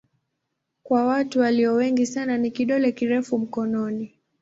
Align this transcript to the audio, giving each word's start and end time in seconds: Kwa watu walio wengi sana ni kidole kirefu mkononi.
Kwa 0.83 1.05
watu 1.05 1.39
walio 1.39 1.73
wengi 1.73 2.05
sana 2.05 2.37
ni 2.37 2.51
kidole 2.51 2.91
kirefu 2.91 3.39
mkononi. 3.39 4.15